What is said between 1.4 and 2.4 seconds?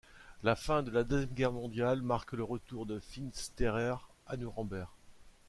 mondiale marque